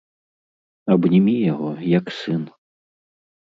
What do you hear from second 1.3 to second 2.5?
яго, як сын.